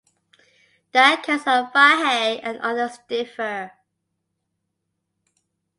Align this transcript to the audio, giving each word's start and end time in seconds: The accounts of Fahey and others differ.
The 0.93 1.13
accounts 1.13 1.45
of 1.45 1.71
Fahey 1.73 2.39
and 2.41 2.57
others 2.61 2.97
differ. 3.07 3.71